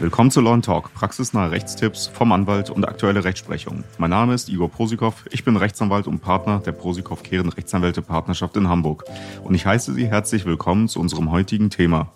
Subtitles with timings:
[0.00, 3.84] Willkommen zu Law Talk, praxisnahe Rechtstipps vom Anwalt und aktuelle Rechtsprechung.
[3.98, 8.56] Mein Name ist Igor Prosikow, ich bin Rechtsanwalt und Partner der Prosikow Kehren Rechtsanwälte Partnerschaft
[8.56, 9.04] in Hamburg
[9.44, 12.12] und ich heiße Sie herzlich willkommen zu unserem heutigen Thema.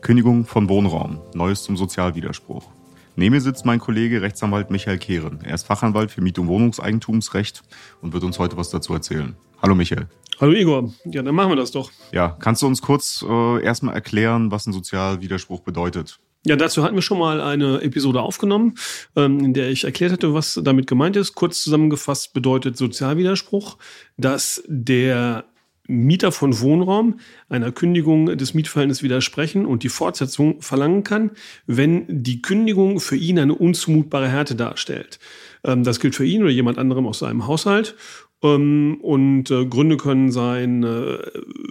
[0.00, 2.75] Kündigung von Wohnraum, Neues zum Sozialwiderspruch.
[3.18, 5.40] Neben mir sitzt mein Kollege Rechtsanwalt Michael Kehren.
[5.42, 7.62] Er ist Fachanwalt für Miet- und Wohnungseigentumsrecht
[8.02, 9.34] und wird uns heute was dazu erzählen.
[9.62, 10.06] Hallo Michael.
[10.38, 10.92] Hallo Igor.
[11.06, 11.90] Ja, dann machen wir das doch.
[12.12, 16.18] Ja, kannst du uns kurz äh, erstmal erklären, was ein Sozialwiderspruch bedeutet?
[16.44, 18.74] Ja, dazu hatten wir schon mal eine Episode aufgenommen,
[19.16, 21.34] ähm, in der ich erklärt hatte, was damit gemeint ist.
[21.34, 23.78] Kurz zusammengefasst bedeutet Sozialwiderspruch,
[24.18, 25.46] dass der
[25.88, 31.30] Mieter von Wohnraum einer Kündigung des Mietverhältnisses widersprechen und die Fortsetzung verlangen kann,
[31.66, 35.18] wenn die Kündigung für ihn eine unzumutbare Härte darstellt.
[35.64, 37.96] Ähm, das gilt für ihn oder jemand anderem aus seinem Haushalt
[38.54, 41.18] ähm, und äh, Gründe können sein, äh,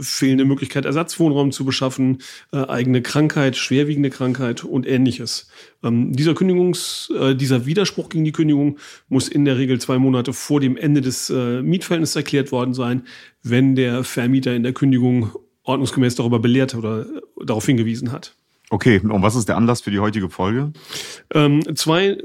[0.00, 2.18] fehlende Möglichkeit, Ersatzwohnraum zu beschaffen,
[2.52, 5.48] äh, eigene Krankheit, schwerwiegende Krankheit und ähnliches.
[5.82, 10.32] Ähm, dieser Kündigungs, äh, dieser Widerspruch gegen die Kündigung muss in der Regel zwei Monate
[10.32, 13.04] vor dem Ende des äh, Mietverhältnisses erklärt worden sein,
[13.42, 15.30] wenn der Vermieter in der Kündigung
[15.64, 17.06] ordnungsgemäß darüber belehrt oder
[17.44, 18.36] darauf hingewiesen hat.
[18.70, 20.72] Okay, und was ist der Anlass für die heutige Folge?
[21.32, 22.18] Ähm, zwei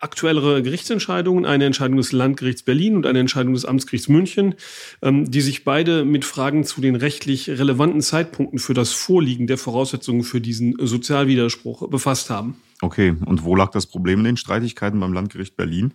[0.00, 4.54] aktuellere Gerichtsentscheidungen, eine Entscheidung des Landgerichts Berlin und eine Entscheidung des Amtsgerichts München,
[5.02, 9.58] ähm, die sich beide mit Fragen zu den rechtlich relevanten Zeitpunkten für das Vorliegen der
[9.58, 12.56] Voraussetzungen für diesen Sozialwiderspruch befasst haben.
[12.82, 15.94] Okay, und wo lag das Problem in den Streitigkeiten beim Landgericht Berlin?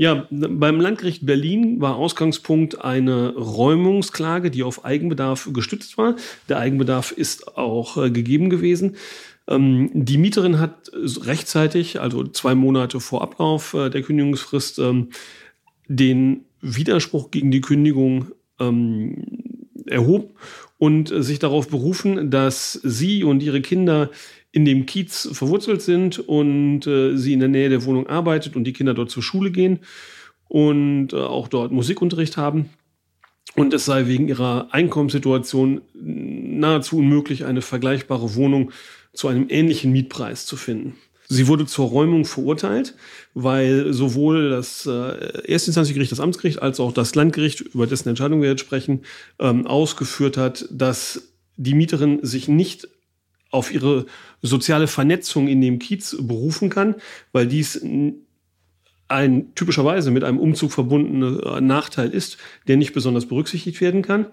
[0.00, 6.16] Ja, beim Landgericht Berlin war Ausgangspunkt eine Räumungsklage, die auf Eigenbedarf gestützt war.
[6.48, 8.96] Der Eigenbedarf ist auch äh, gegeben gewesen.
[9.46, 15.10] Ähm, die Mieterin hat rechtzeitig, also zwei Monate vor Ablauf äh, der Kündigungsfrist, ähm,
[15.86, 20.30] den Widerspruch gegen die Kündigung ähm, erhoben
[20.80, 24.10] und sich darauf berufen, dass sie und ihre Kinder
[24.50, 28.64] in dem Kiez verwurzelt sind und äh, sie in der Nähe der Wohnung arbeitet und
[28.64, 29.80] die Kinder dort zur Schule gehen
[30.48, 32.70] und äh, auch dort Musikunterricht haben.
[33.56, 38.72] Und es sei wegen ihrer Einkommenssituation nahezu unmöglich, eine vergleichbare Wohnung
[39.12, 40.94] zu einem ähnlichen Mietpreis zu finden.
[41.32, 42.96] Sie wurde zur Räumung verurteilt,
[43.34, 48.48] weil sowohl das äh, Erstinstanzgericht, das Amtsgericht, als auch das Landgericht, über dessen Entscheidung wir
[48.50, 49.02] jetzt sprechen,
[49.38, 52.88] ähm, ausgeführt hat, dass die Mieterin sich nicht
[53.52, 54.06] auf ihre
[54.42, 56.96] soziale Vernetzung in dem Kiez berufen kann,
[57.30, 57.80] weil dies
[59.06, 64.26] ein typischerweise mit einem Umzug verbundener Nachteil ist, der nicht besonders berücksichtigt werden kann.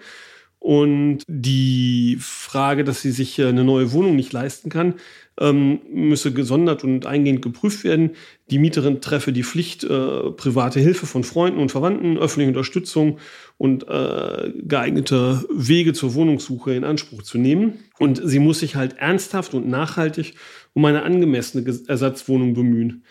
[0.59, 4.95] Und die Frage, dass sie sich eine neue Wohnung nicht leisten kann,
[5.39, 8.11] ähm, müsse gesondert und eingehend geprüft werden.
[8.49, 13.19] Die Mieterin treffe die Pflicht, äh, private Hilfe von Freunden und Verwandten, öffentliche Unterstützung
[13.57, 17.79] und äh, geeignete Wege zur Wohnungssuche in Anspruch zu nehmen.
[17.99, 20.33] Und sie muss sich halt ernsthaft und nachhaltig
[20.73, 23.03] um eine angemessene Ersatzwohnung bemühen.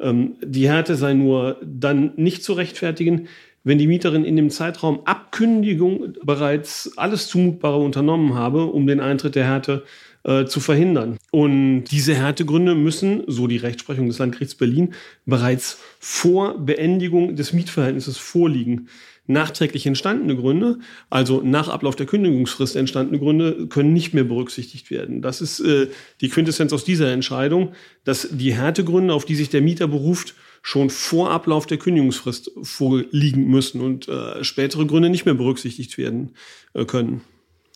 [0.00, 3.28] Ähm, die Härte sei nur dann nicht zu rechtfertigen,
[3.64, 9.34] wenn die Mieterin in dem Zeitraum Abkündigung bereits alles Zumutbare unternommen habe, um den Eintritt
[9.34, 9.84] der Härte
[10.24, 11.16] äh, zu verhindern.
[11.30, 14.94] Und diese Härtegründe müssen, so die Rechtsprechung des Landgerichts Berlin,
[15.26, 18.88] bereits vor Beendigung des Mietverhältnisses vorliegen.
[19.26, 20.78] Nachträglich entstandene Gründe,
[21.10, 25.20] also nach Ablauf der Kündigungsfrist entstandene Gründe, können nicht mehr berücksichtigt werden.
[25.20, 25.88] Das ist äh,
[26.20, 27.72] die Quintessenz aus dieser Entscheidung,
[28.04, 30.34] dass die Härtegründe, auf die sich der Mieter beruft,
[30.68, 36.34] schon vor Ablauf der Kündigungsfrist vorliegen müssen und äh, spätere Gründe nicht mehr berücksichtigt werden
[36.74, 37.22] äh, können.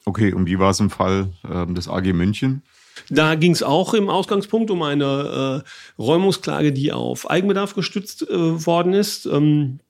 [0.05, 2.61] Okay, und wie war es im Fall äh, des AG München?
[3.09, 8.67] Da ging es auch im Ausgangspunkt um eine äh, Räumungsklage, die auf Eigenbedarf gestützt äh,
[8.67, 9.25] worden ist.
[9.25, 9.81] Ähm,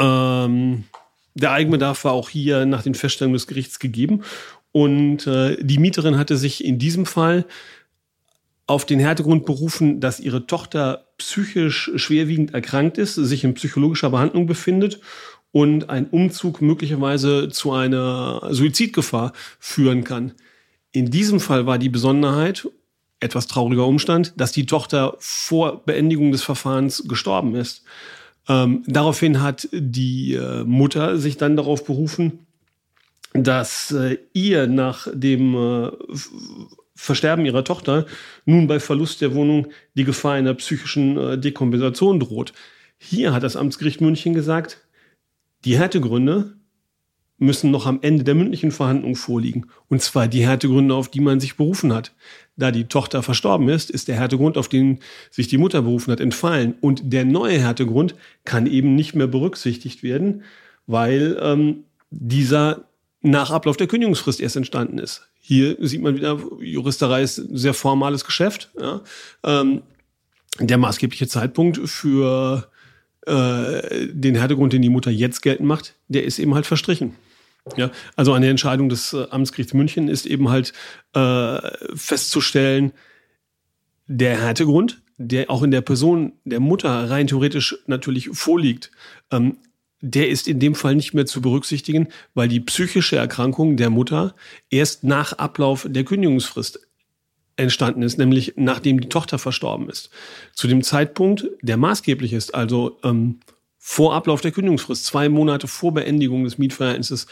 [0.00, 0.82] ähm,
[1.34, 4.22] der Eigenbedarf war auch hier nach den Feststellungen des Gerichts gegeben.
[4.72, 7.44] Und äh, die Mieterin hatte sich in diesem Fall
[8.66, 14.46] auf den Härtegrund berufen, dass ihre Tochter psychisch schwerwiegend erkrankt ist, sich in psychologischer Behandlung
[14.46, 15.00] befindet
[15.52, 20.32] und ein Umzug möglicherweise zu einer Suizidgefahr führen kann.
[20.92, 22.68] In diesem Fall war die Besonderheit,
[23.20, 27.84] etwas trauriger Umstand, dass die Tochter vor Beendigung des Verfahrens gestorben ist.
[28.48, 32.46] Ähm, daraufhin hat die äh, Mutter sich dann darauf berufen,
[33.32, 35.90] dass äh, ihr nach dem äh,
[36.96, 38.06] Versterben ihrer Tochter
[38.46, 42.52] nun bei Verlust der Wohnung die Gefahr einer psychischen äh, Dekompensation droht.
[42.98, 44.86] Hier hat das Amtsgericht München gesagt,
[45.64, 46.56] die Härtegründe
[47.38, 49.66] müssen noch am Ende der mündlichen Verhandlung vorliegen.
[49.88, 52.14] Und zwar die Härtegründe, auf die man sich berufen hat.
[52.56, 55.00] Da die Tochter verstorben ist, ist der Härtegrund, auf den
[55.30, 56.76] sich die Mutter berufen hat, entfallen.
[56.80, 58.14] Und der neue Härtegrund
[58.44, 60.44] kann eben nicht mehr berücksichtigt werden,
[60.86, 62.84] weil ähm, dieser
[63.20, 65.28] nach Ablauf der Kündigungsfrist erst entstanden ist.
[65.48, 68.68] Hier sieht man wieder, Juristerei ist ein sehr formales Geschäft.
[68.80, 69.02] Ja.
[69.44, 69.82] Ähm,
[70.58, 72.68] der maßgebliche Zeitpunkt für
[73.26, 77.14] äh, den Härtegrund, den die Mutter jetzt geltend macht, der ist eben halt verstrichen.
[77.76, 80.72] Ja, also an der Entscheidung des äh, Amtsgerichts München ist eben halt
[81.14, 81.60] äh,
[81.94, 82.90] festzustellen,
[84.08, 88.90] der Härtegrund, der auch in der Person der Mutter rein theoretisch natürlich vorliegt,
[89.30, 89.58] ähm,
[90.00, 94.34] der ist in dem Fall nicht mehr zu berücksichtigen, weil die psychische Erkrankung der Mutter
[94.70, 96.80] erst nach Ablauf der Kündigungsfrist
[97.56, 100.10] entstanden ist, nämlich nachdem die Tochter verstorben ist.
[100.52, 103.40] Zu dem Zeitpunkt, der maßgeblich ist, also ähm,
[103.78, 107.26] vor Ablauf der Kündigungsfrist, zwei Monate vor Beendigung des Mietverhältnisses,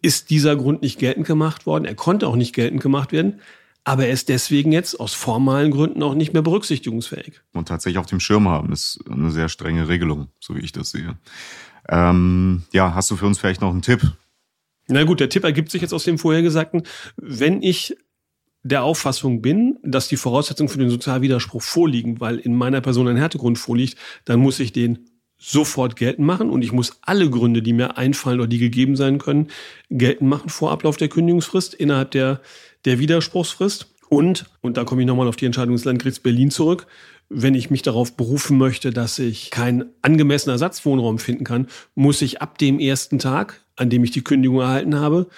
[0.00, 1.84] ist dieser Grund nicht geltend gemacht worden.
[1.84, 3.40] Er konnte auch nicht geltend gemacht werden.
[3.90, 7.40] Aber er ist deswegen jetzt aus formalen Gründen auch nicht mehr berücksichtigungsfähig.
[7.52, 10.92] Und tatsächlich auf dem Schirm haben ist eine sehr strenge Regelung, so wie ich das
[10.92, 11.18] sehe.
[11.88, 14.12] Ähm, ja, hast du für uns vielleicht noch einen Tipp?
[14.86, 16.84] Na gut, der Tipp ergibt sich jetzt aus dem vorhergesagten.
[17.16, 17.96] Wenn ich
[18.62, 23.16] der Auffassung bin, dass die Voraussetzungen für den Sozialwiderspruch vorliegen, weil in meiner Person ein
[23.16, 25.09] Härtegrund vorliegt, dann muss ich den
[25.42, 29.18] sofort geltend machen und ich muss alle Gründe, die mir einfallen oder die gegeben sein
[29.18, 29.48] können,
[29.88, 32.40] geltend machen vor Ablauf der Kündigungsfrist innerhalb der,
[32.84, 33.86] der Widerspruchsfrist.
[34.10, 36.86] Und, und da komme ich nochmal auf die Entscheidung des Landgerichts Berlin zurück,
[37.30, 42.42] wenn ich mich darauf berufen möchte, dass ich keinen angemessenen Ersatzwohnraum finden kann, muss ich
[42.42, 45.28] ab dem ersten Tag, an dem ich die Kündigung erhalten habe,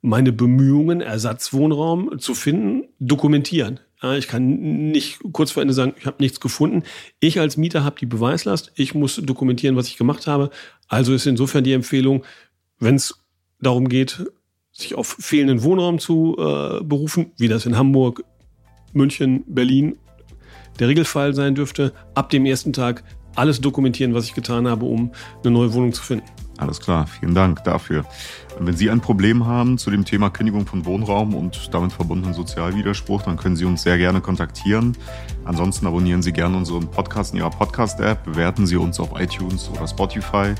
[0.00, 3.80] meine Bemühungen, Ersatzwohnraum zu finden, dokumentieren.
[4.16, 6.84] Ich kann nicht kurz vor Ende sagen, ich habe nichts gefunden.
[7.18, 8.72] Ich als Mieter habe die Beweislast.
[8.74, 10.50] Ich muss dokumentieren, was ich gemacht habe.
[10.88, 12.24] Also ist insofern die Empfehlung,
[12.78, 13.22] wenn es
[13.60, 14.24] darum geht,
[14.72, 18.24] sich auf fehlenden Wohnraum zu äh, berufen, wie das in Hamburg,
[18.92, 19.98] München, Berlin
[20.78, 23.04] der Regelfall sein dürfte, ab dem ersten Tag
[23.36, 25.12] alles dokumentieren, was ich getan habe, um
[25.42, 26.26] eine neue Wohnung zu finden.
[26.60, 28.04] Alles klar, vielen Dank dafür.
[28.58, 33.22] Wenn Sie ein Problem haben zu dem Thema Kündigung von Wohnraum und damit verbundenen Sozialwiderspruch,
[33.22, 34.94] dann können Sie uns sehr gerne kontaktieren.
[35.46, 39.88] Ansonsten abonnieren Sie gerne unseren Podcast in Ihrer Podcast-App, bewerten Sie uns auf iTunes oder
[39.88, 40.54] Spotify.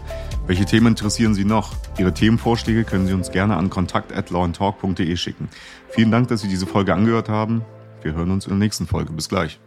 [0.47, 1.75] Welche Themen interessieren Sie noch?
[1.99, 5.51] Ihre Themenvorschläge können Sie uns gerne an kontakt.lawandtalk.de schicken.
[5.91, 7.63] Vielen Dank, dass Sie diese Folge angehört haben.
[8.01, 9.13] Wir hören uns in der nächsten Folge.
[9.13, 9.61] Bis gleich.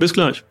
[0.00, 0.44] Bis gleich.